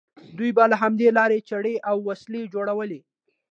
[0.37, 2.99] دوی به له همدې لارې چړې او وسلې جوړولې.